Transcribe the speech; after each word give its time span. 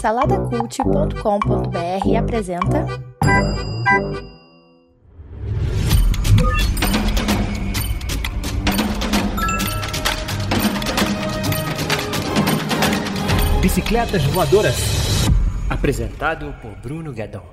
Saladacult.com.br 0.00 2.16
apresenta. 2.18 2.84
Bicicletas 13.60 14.24
Voadoras. 14.24 15.28
Apresentado 15.70 16.52
por 16.60 16.72
Bruno 16.82 17.12
Guedon. 17.12 17.44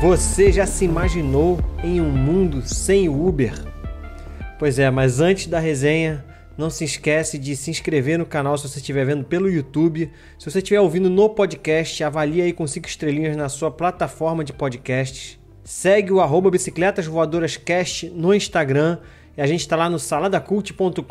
Você 0.00 0.52
já 0.52 0.64
se 0.64 0.84
imaginou 0.84 1.58
em 1.82 2.00
um 2.00 2.10
mundo 2.10 2.62
sem 2.62 3.08
Uber? 3.08 3.75
Pois 4.58 4.78
é, 4.78 4.90
mas 4.90 5.20
antes 5.20 5.46
da 5.48 5.58
resenha, 5.58 6.24
não 6.56 6.70
se 6.70 6.84
esquece 6.84 7.36
de 7.38 7.54
se 7.54 7.70
inscrever 7.70 8.18
no 8.18 8.24
canal 8.24 8.56
se 8.56 8.66
você 8.66 8.78
estiver 8.78 9.04
vendo 9.04 9.24
pelo 9.24 9.50
YouTube. 9.50 10.10
Se 10.38 10.50
você 10.50 10.58
estiver 10.58 10.80
ouvindo 10.80 11.10
no 11.10 11.28
podcast, 11.28 12.02
avalie 12.02 12.40
aí 12.40 12.52
com 12.54 12.66
5 12.66 12.88
estrelinhas 12.88 13.36
na 13.36 13.50
sua 13.50 13.70
plataforma 13.70 14.42
de 14.42 14.54
podcasts. 14.54 15.38
Segue 15.62 16.12
o 16.12 16.20
arroba 16.20 16.50
Bicicletas 16.50 17.06
Voadoras 17.06 17.58
Cast 17.58 18.08
no 18.08 18.32
Instagram 18.32 18.98
e 19.36 19.42
a 19.42 19.46
gente 19.46 19.60
está 19.60 19.76
lá 19.76 19.90
no 19.90 19.98
saladacult.com.br, 19.98 21.02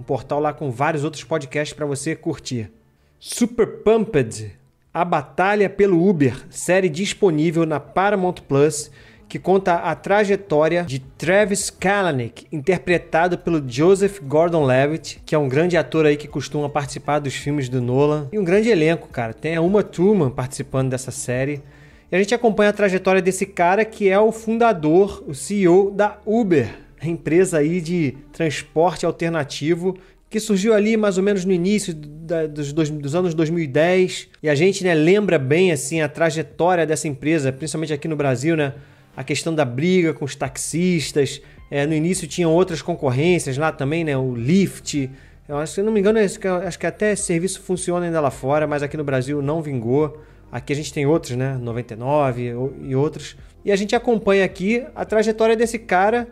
um 0.00 0.02
portal 0.02 0.40
lá 0.40 0.54
com 0.54 0.70
vários 0.70 1.04
outros 1.04 1.24
podcasts 1.24 1.76
para 1.76 1.84
você 1.84 2.16
curtir. 2.16 2.72
Super 3.20 3.82
Pumped, 3.82 4.50
a 4.94 5.04
Batalha 5.04 5.68
pelo 5.68 6.08
Uber, 6.08 6.34
série 6.48 6.88
disponível 6.88 7.66
na 7.66 7.78
Paramount 7.78 8.36
Plus, 8.48 8.90
que 9.32 9.38
conta 9.38 9.76
a 9.76 9.94
trajetória 9.94 10.84
de 10.84 10.98
Travis 10.98 11.70
Kalanick, 11.70 12.46
interpretado 12.52 13.38
pelo 13.38 13.66
Joseph 13.66 14.20
Gordon-Levitt, 14.20 15.22
que 15.24 15.34
é 15.34 15.38
um 15.38 15.48
grande 15.48 15.74
ator 15.74 16.04
aí 16.04 16.18
que 16.18 16.28
costuma 16.28 16.68
participar 16.68 17.18
dos 17.18 17.32
filmes 17.32 17.66
do 17.66 17.80
Nolan, 17.80 18.28
e 18.30 18.38
um 18.38 18.44
grande 18.44 18.68
elenco, 18.68 19.08
cara. 19.08 19.32
Tem 19.32 19.56
a 19.56 19.62
Uma 19.62 19.82
Thurman 19.82 20.28
participando 20.28 20.90
dessa 20.90 21.10
série. 21.10 21.62
E 22.10 22.14
a 22.14 22.18
gente 22.18 22.34
acompanha 22.34 22.68
a 22.68 22.74
trajetória 22.74 23.22
desse 23.22 23.46
cara 23.46 23.86
que 23.86 24.06
é 24.10 24.20
o 24.20 24.30
fundador, 24.32 25.24
o 25.26 25.34
CEO 25.34 25.90
da 25.90 26.18
Uber, 26.26 26.68
a 27.00 27.06
empresa 27.06 27.56
aí 27.56 27.80
de 27.80 28.14
transporte 28.34 29.06
alternativo 29.06 29.96
que 30.28 30.40
surgiu 30.40 30.74
ali 30.74 30.94
mais 30.94 31.16
ou 31.16 31.22
menos 31.22 31.46
no 31.46 31.52
início 31.52 31.94
da, 31.94 32.46
dos, 32.46 32.70
dos, 32.70 33.14
anos 33.14 33.32
2010. 33.32 34.28
E 34.42 34.48
a 34.50 34.54
gente 34.54 34.84
né, 34.84 34.94
lembra 34.94 35.38
bem 35.38 35.72
assim 35.72 36.02
a 36.02 36.08
trajetória 36.08 36.86
dessa 36.86 37.08
empresa, 37.08 37.50
principalmente 37.50 37.94
aqui 37.94 38.08
no 38.08 38.16
Brasil, 38.16 38.56
né? 38.56 38.74
A 39.16 39.22
questão 39.22 39.54
da 39.54 39.64
briga 39.64 40.14
com 40.14 40.24
os 40.24 40.34
taxistas. 40.34 41.40
É, 41.70 41.86
no 41.86 41.94
início 41.94 42.26
tinham 42.26 42.52
outras 42.52 42.82
concorrências 42.82 43.56
lá 43.56 43.72
também, 43.72 44.04
né? 44.04 44.16
O 44.16 44.34
Lyft. 44.34 45.10
Eu 45.48 45.58
acho, 45.58 45.74
se 45.74 45.82
não 45.82 45.92
me 45.92 46.00
engano, 46.00 46.18
acho 46.18 46.78
que, 46.78 46.86
até 46.86 47.12
esse 47.12 47.24
serviço 47.24 47.60
funciona 47.60 48.06
ainda 48.06 48.20
lá 48.20 48.30
fora, 48.30 48.66
mas 48.66 48.82
aqui 48.82 48.96
no 48.96 49.04
Brasil 49.04 49.42
não 49.42 49.60
vingou. 49.60 50.22
Aqui 50.50 50.72
a 50.72 50.76
gente 50.76 50.92
tem 50.92 51.06
outros, 51.06 51.36
né? 51.36 51.56
99 51.60 52.54
e 52.82 52.94
outros. 52.94 53.36
E 53.64 53.72
a 53.72 53.76
gente 53.76 53.94
acompanha 53.94 54.44
aqui 54.44 54.84
a 54.94 55.04
trajetória 55.04 55.56
desse 55.56 55.78
cara 55.78 56.28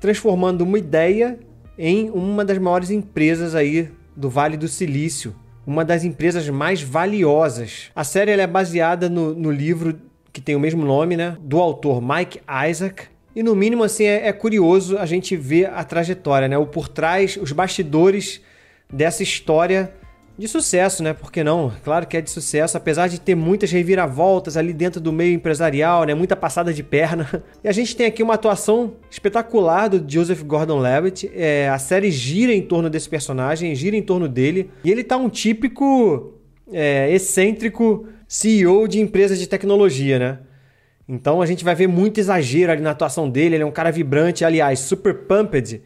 transformando 0.00 0.62
uma 0.62 0.78
ideia 0.78 1.38
em 1.78 2.10
uma 2.10 2.44
das 2.44 2.58
maiores 2.58 2.90
empresas 2.90 3.54
aí 3.54 3.88
do 4.16 4.28
Vale 4.28 4.56
do 4.56 4.68
Silício, 4.68 5.34
uma 5.66 5.84
das 5.84 6.04
empresas 6.04 6.48
mais 6.48 6.82
valiosas. 6.82 7.90
A 7.94 8.04
série 8.04 8.32
é 8.32 8.46
baseada 8.46 9.08
no, 9.08 9.34
no, 9.34 9.50
livro 9.50 9.98
que 10.32 10.40
tem 10.40 10.56
o 10.56 10.60
mesmo 10.60 10.84
nome, 10.84 11.16
né, 11.16 11.36
do 11.40 11.60
autor 11.60 12.00
Mike 12.02 12.40
Isaac. 12.68 13.04
E 13.34 13.42
no 13.42 13.54
mínimo 13.54 13.82
assim 13.82 14.04
é, 14.04 14.28
é 14.28 14.32
curioso 14.32 14.98
a 14.98 15.06
gente 15.06 15.36
ver 15.36 15.70
a 15.70 15.84
trajetória, 15.84 16.48
né, 16.48 16.58
o 16.58 16.66
por 16.66 16.88
trás, 16.88 17.38
os 17.40 17.52
bastidores 17.52 18.40
dessa 18.92 19.22
história 19.22 19.92
de 20.38 20.48
sucesso, 20.48 21.02
né? 21.02 21.12
Por 21.12 21.30
que 21.30 21.44
não? 21.44 21.72
Claro 21.84 22.06
que 22.06 22.16
é 22.16 22.20
de 22.20 22.30
sucesso, 22.30 22.76
apesar 22.76 23.06
de 23.06 23.20
ter 23.20 23.34
muitas 23.34 23.70
reviravoltas 23.70 24.56
ali 24.56 24.72
dentro 24.72 25.00
do 25.00 25.12
meio 25.12 25.34
empresarial, 25.34 26.04
né? 26.04 26.14
Muita 26.14 26.34
passada 26.34 26.72
de 26.72 26.82
perna. 26.82 27.42
E 27.62 27.68
a 27.68 27.72
gente 27.72 27.94
tem 27.94 28.06
aqui 28.06 28.22
uma 28.22 28.34
atuação 28.34 28.94
espetacular 29.08 29.88
do 29.88 30.04
Joseph 30.10 30.42
Gordon-Levitt. 30.42 31.30
É, 31.32 31.68
a 31.68 31.78
série 31.78 32.10
gira 32.10 32.52
em 32.52 32.62
torno 32.62 32.90
desse 32.90 33.08
personagem, 33.08 33.72
gira 33.74 33.96
em 33.96 34.02
torno 34.02 34.28
dele. 34.28 34.70
E 34.82 34.90
ele 34.90 35.04
tá 35.04 35.16
um 35.16 35.28
típico 35.28 36.34
é, 36.72 37.12
excêntrico 37.12 38.08
CEO 38.34 38.88
de 38.88 39.00
empresa 39.00 39.36
de 39.36 39.46
tecnologia, 39.46 40.18
né? 40.18 40.38
Então 41.08 41.42
a 41.42 41.46
gente 41.46 41.64
vai 41.64 41.74
ver 41.74 41.86
muito 41.86 42.18
exagero 42.18 42.72
ali 42.72 42.80
na 42.80 42.90
atuação 42.92 43.28
dele. 43.28 43.56
Ele 43.56 43.62
é 43.62 43.66
um 43.66 43.72
cara 43.72 43.90
vibrante, 43.90 44.44
aliás, 44.44 44.78
super 44.78 45.14
pumped 45.26 45.82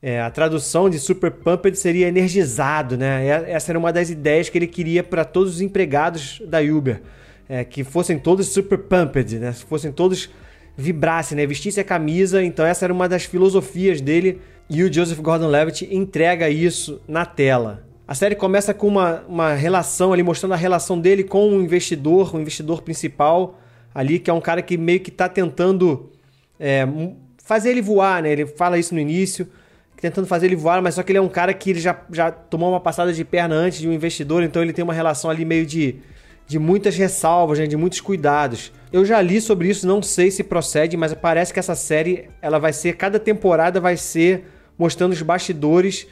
é, 0.00 0.20
a 0.20 0.30
tradução 0.30 0.88
de 0.88 0.98
super 0.98 1.30
pumped 1.30 1.76
seria 1.76 2.06
energizado, 2.06 2.96
né? 2.96 3.26
Essa 3.50 3.72
era 3.72 3.78
uma 3.78 3.92
das 3.92 4.10
ideias 4.10 4.48
que 4.48 4.56
ele 4.56 4.68
queria 4.68 5.02
para 5.02 5.24
todos 5.24 5.54
os 5.56 5.60
empregados 5.60 6.40
da 6.46 6.60
Uber, 6.60 7.02
é, 7.48 7.64
que 7.64 7.82
fossem 7.82 8.16
todos 8.18 8.46
super 8.48 8.78
pumped, 8.78 9.38
né? 9.38 9.52
Fossem 9.52 9.90
todos 9.90 10.30
vibrassem, 10.76 11.36
né? 11.36 11.44
Vestissem 11.46 11.80
a 11.80 11.84
camisa. 11.84 12.42
Então 12.42 12.64
essa 12.64 12.86
era 12.86 12.92
uma 12.92 13.08
das 13.08 13.24
filosofias 13.24 14.00
dele 14.00 14.40
e 14.70 14.84
o 14.84 14.92
Joseph 14.92 15.18
Gordon-Levitt 15.18 15.88
entrega 15.92 16.48
isso 16.48 17.00
na 17.08 17.26
tela. 17.26 17.87
A 18.08 18.14
série 18.14 18.34
começa 18.34 18.72
com 18.72 18.88
uma, 18.88 19.22
uma 19.28 19.52
relação 19.52 20.14
ali, 20.14 20.22
mostrando 20.22 20.54
a 20.54 20.56
relação 20.56 20.98
dele 20.98 21.22
com 21.22 21.50
o 21.50 21.60
investidor, 21.60 22.34
o 22.34 22.40
investidor 22.40 22.80
principal 22.80 23.60
ali, 23.94 24.18
que 24.18 24.30
é 24.30 24.32
um 24.32 24.40
cara 24.40 24.62
que 24.62 24.78
meio 24.78 25.00
que 25.00 25.10
está 25.10 25.28
tentando 25.28 26.10
é, 26.58 26.88
fazer 27.36 27.68
ele 27.68 27.82
voar, 27.82 28.22
né? 28.22 28.32
Ele 28.32 28.46
fala 28.46 28.78
isso 28.78 28.94
no 28.94 29.00
início 29.00 29.46
tentando 30.00 30.26
fazer 30.26 30.46
ele 30.46 30.56
voar, 30.56 30.80
mas 30.80 30.94
só 30.94 31.02
que 31.02 31.12
ele 31.12 31.18
é 31.18 31.20
um 31.20 31.28
cara 31.28 31.52
que 31.52 31.68
ele 31.70 31.80
já, 31.80 32.00
já 32.10 32.30
tomou 32.30 32.70
uma 32.70 32.80
passada 32.80 33.12
de 33.12 33.24
perna 33.26 33.54
antes 33.54 33.80
de 33.80 33.88
um 33.88 33.92
investidor, 33.92 34.42
então 34.42 34.62
ele 34.62 34.72
tem 34.72 34.82
uma 34.82 34.94
relação 34.94 35.28
ali 35.28 35.44
meio 35.44 35.66
de, 35.66 35.96
de 36.46 36.58
muitas 36.58 36.96
ressalvas, 36.96 37.58
né, 37.58 37.66
de 37.66 37.76
muitos 37.76 38.00
cuidados. 38.00 38.72
Eu 38.90 39.04
já 39.04 39.20
li 39.20 39.38
sobre 39.38 39.68
isso, 39.68 39.86
não 39.86 40.00
sei 40.00 40.30
se 40.30 40.42
procede, 40.42 40.96
mas 40.96 41.12
parece 41.12 41.52
que 41.52 41.58
essa 41.58 41.74
série 41.74 42.30
ela 42.40 42.58
vai 42.58 42.72
ser, 42.72 42.96
cada 42.96 43.18
temporada 43.18 43.80
vai 43.80 43.98
ser 43.98 44.44
mostrando 44.78 45.12
os 45.12 45.20
bastidores 45.20 46.06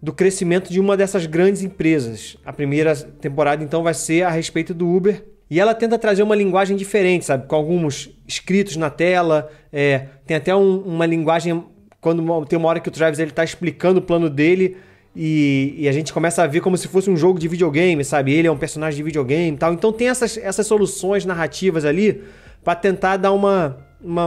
do 0.00 0.12
crescimento 0.12 0.72
de 0.72 0.80
uma 0.80 0.96
dessas 0.96 1.26
grandes 1.26 1.62
empresas. 1.62 2.36
A 2.44 2.52
primeira 2.52 2.94
temporada 2.94 3.62
então 3.62 3.82
vai 3.82 3.94
ser 3.94 4.22
a 4.22 4.30
respeito 4.30 4.72
do 4.72 4.88
Uber. 4.88 5.24
E 5.50 5.58
ela 5.58 5.74
tenta 5.74 5.98
trazer 5.98 6.22
uma 6.22 6.36
linguagem 6.36 6.76
diferente, 6.76 7.24
sabe? 7.24 7.46
Com 7.46 7.56
alguns 7.56 8.10
escritos 8.26 8.76
na 8.76 8.90
tela, 8.90 9.50
é, 9.72 10.06
tem 10.26 10.36
até 10.36 10.54
um, 10.54 10.80
uma 10.80 11.06
linguagem 11.06 11.64
quando 12.00 12.46
tem 12.46 12.58
uma 12.58 12.68
hora 12.68 12.80
que 12.80 12.88
o 12.88 12.92
Travis 12.92 13.18
ele 13.18 13.30
tá 13.30 13.42
explicando 13.42 13.98
o 13.98 14.02
plano 14.02 14.28
dele 14.28 14.76
e, 15.16 15.74
e, 15.76 15.88
a 15.88 15.92
gente 15.92 16.12
começa 16.12 16.42
a 16.42 16.46
ver 16.46 16.60
como 16.60 16.76
se 16.76 16.86
fosse 16.86 17.10
um 17.10 17.16
jogo 17.16 17.40
de 17.40 17.48
videogame, 17.48 18.04
sabe? 18.04 18.32
Ele 18.32 18.46
é 18.46 18.52
um 18.52 18.56
personagem 18.56 18.98
de 18.98 19.02
videogame 19.02 19.56
e 19.56 19.58
tal. 19.58 19.72
Então 19.72 19.92
tem 19.92 20.08
essas, 20.08 20.36
essas 20.36 20.66
soluções 20.66 21.24
narrativas 21.24 21.84
ali 21.84 22.22
para 22.62 22.76
tentar 22.76 23.16
dar 23.16 23.32
uma, 23.32 23.78
uma, 24.00 24.26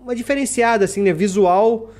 uma 0.00 0.14
diferenciada, 0.16 0.86
assim, 0.86 1.02
né? 1.02 1.12
Visual 1.12 1.90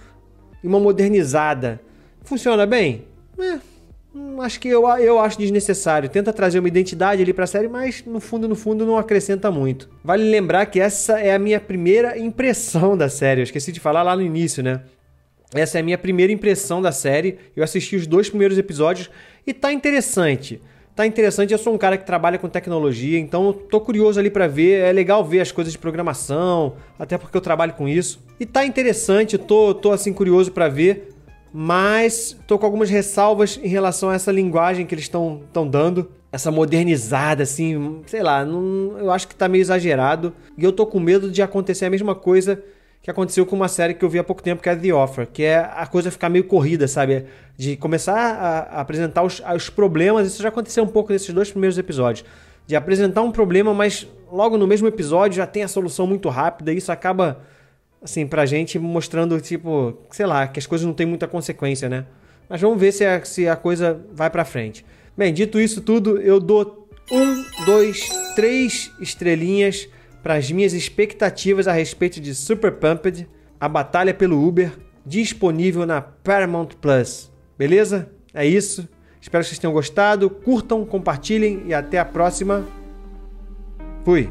e 0.64 0.66
uma 0.66 0.80
modernizada. 0.80 1.80
Funciona 2.28 2.66
bem? 2.66 3.04
É, 3.38 3.58
hum, 4.14 4.42
acho 4.42 4.60
que 4.60 4.68
eu, 4.68 4.86
eu 4.98 5.18
acho 5.18 5.38
desnecessário. 5.38 6.10
Tenta 6.10 6.30
trazer 6.30 6.58
uma 6.58 6.68
identidade 6.68 7.22
ali 7.22 7.32
pra 7.32 7.46
série, 7.46 7.68
mas 7.68 8.04
no 8.04 8.20
fundo, 8.20 8.46
no 8.46 8.54
fundo, 8.54 8.84
não 8.84 8.98
acrescenta 8.98 9.50
muito. 9.50 9.88
Vale 10.04 10.28
lembrar 10.28 10.66
que 10.66 10.78
essa 10.78 11.18
é 11.18 11.34
a 11.34 11.38
minha 11.38 11.58
primeira 11.58 12.18
impressão 12.18 12.98
da 12.98 13.08
série. 13.08 13.40
Eu 13.40 13.44
esqueci 13.44 13.72
de 13.72 13.80
falar 13.80 14.02
lá 14.02 14.14
no 14.14 14.20
início, 14.20 14.62
né? 14.62 14.82
Essa 15.54 15.78
é 15.78 15.80
a 15.80 15.82
minha 15.82 15.96
primeira 15.96 16.30
impressão 16.30 16.82
da 16.82 16.92
série. 16.92 17.38
Eu 17.56 17.64
assisti 17.64 17.96
os 17.96 18.06
dois 18.06 18.28
primeiros 18.28 18.58
episódios 18.58 19.08
e 19.46 19.54
tá 19.54 19.72
interessante. 19.72 20.60
Tá 20.94 21.06
interessante, 21.06 21.52
eu 21.52 21.58
sou 21.58 21.72
um 21.72 21.78
cara 21.78 21.96
que 21.96 22.04
trabalha 22.04 22.38
com 22.38 22.48
tecnologia, 22.48 23.18
então 23.18 23.54
tô 23.54 23.80
curioso 23.80 24.20
ali 24.20 24.28
para 24.28 24.46
ver. 24.46 24.80
É 24.80 24.92
legal 24.92 25.24
ver 25.24 25.40
as 25.40 25.50
coisas 25.50 25.72
de 25.72 25.78
programação, 25.78 26.76
até 26.98 27.16
porque 27.16 27.38
eu 27.38 27.40
trabalho 27.40 27.72
com 27.72 27.88
isso. 27.88 28.22
E 28.38 28.44
tá 28.44 28.66
interessante, 28.66 29.38
tô, 29.38 29.72
tô 29.72 29.92
assim 29.92 30.12
curioso 30.12 30.52
para 30.52 30.68
ver, 30.68 31.14
mas 31.52 32.36
tô 32.46 32.58
com 32.58 32.66
algumas 32.66 32.90
ressalvas 32.90 33.58
em 33.62 33.68
relação 33.68 34.10
a 34.10 34.14
essa 34.14 34.30
linguagem 34.32 34.86
que 34.86 34.94
eles 34.94 35.04
estão 35.04 35.42
dando. 35.70 36.10
Essa 36.30 36.50
modernizada, 36.50 37.42
assim, 37.42 38.02
sei 38.06 38.22
lá, 38.22 38.44
não, 38.44 38.98
eu 38.98 39.10
acho 39.10 39.26
que 39.26 39.34
tá 39.34 39.48
meio 39.48 39.62
exagerado. 39.62 40.34
E 40.58 40.64
eu 40.64 40.72
tô 40.72 40.86
com 40.86 41.00
medo 41.00 41.30
de 41.30 41.40
acontecer 41.40 41.86
a 41.86 41.90
mesma 41.90 42.14
coisa 42.14 42.62
que 43.08 43.10
aconteceu 43.10 43.46
com 43.46 43.56
uma 43.56 43.68
série 43.68 43.94
que 43.94 44.04
eu 44.04 44.08
vi 44.08 44.18
há 44.18 44.24
pouco 44.24 44.42
tempo, 44.42 44.62
que 44.62 44.68
é 44.68 44.76
The 44.76 44.92
Offer, 44.92 45.26
que 45.32 45.42
é 45.42 45.58
a 45.58 45.86
coisa 45.86 46.10
ficar 46.10 46.28
meio 46.28 46.44
corrida, 46.44 46.86
sabe? 46.86 47.24
De 47.56 47.76
começar 47.76 48.14
a, 48.14 48.58
a 48.76 48.80
apresentar 48.80 49.22
os, 49.22 49.40
os, 49.54 49.70
problemas, 49.70 50.26
isso 50.26 50.42
já 50.42 50.50
aconteceu 50.50 50.84
um 50.84 50.88
pouco 50.88 51.10
nesses 51.10 51.32
dois 51.32 51.50
primeiros 51.50 51.78
episódios. 51.78 52.24
De 52.66 52.76
apresentar 52.76 53.22
um 53.22 53.30
problema, 53.32 53.72
mas 53.72 54.06
logo 54.30 54.58
no 54.58 54.66
mesmo 54.66 54.86
episódio 54.86 55.36
já 55.36 55.46
tem 55.46 55.62
a 55.62 55.68
solução 55.68 56.06
muito 56.06 56.28
rápida, 56.28 56.70
e 56.70 56.76
isso 56.76 56.92
acaba, 56.92 57.40
assim, 58.02 58.26
pra 58.26 58.46
gente 58.46 58.78
mostrando, 58.78 59.40
tipo, 59.40 59.98
sei 60.10 60.26
lá, 60.26 60.46
que 60.46 60.58
as 60.58 60.66
coisas 60.66 60.86
não 60.86 60.94
têm 60.94 61.06
muita 61.06 61.26
consequência, 61.26 61.88
né? 61.88 62.06
Mas 62.48 62.60
vamos 62.60 62.80
ver 62.80 62.92
se 62.92 63.04
a, 63.04 63.24
se 63.24 63.48
a 63.48 63.56
coisa 63.56 64.00
vai 64.12 64.30
pra 64.30 64.44
frente. 64.44 64.84
Bem, 65.16 65.32
dito 65.34 65.60
isso 65.60 65.80
tudo, 65.80 66.18
eu 66.20 66.40
dou 66.40 66.88
um, 67.10 67.64
dois, 67.64 68.08
três 68.34 68.90
estrelinhas 69.00 69.88
para 70.22 70.34
as 70.34 70.50
minhas 70.50 70.72
expectativas 70.72 71.66
a 71.66 71.72
respeito 71.72 72.20
de 72.20 72.34
Super 72.34 72.72
Pumped, 72.72 73.28
a 73.60 73.68
batalha 73.68 74.14
pelo 74.14 74.46
Uber, 74.46 74.72
disponível 75.04 75.86
na 75.86 76.00
Paramount 76.00 76.68
Plus. 76.80 77.32
Beleza? 77.56 78.10
É 78.32 78.46
isso. 78.46 78.88
Espero 79.20 79.42
que 79.42 79.48
vocês 79.48 79.58
tenham 79.58 79.72
gostado. 79.72 80.30
Curtam, 80.30 80.84
compartilhem 80.84 81.62
e 81.66 81.74
até 81.74 81.98
a 81.98 82.04
próxima. 82.04 82.64
Fui. 84.04 84.30